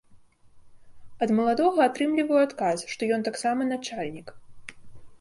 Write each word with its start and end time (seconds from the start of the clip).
Ад 1.25 1.29
маладога 1.41 1.79
атрымліваю 1.89 2.41
адказ, 2.47 2.77
што 2.97 3.01
ён 3.19 3.31
таксама 3.31 3.71
начальнік. 3.73 4.27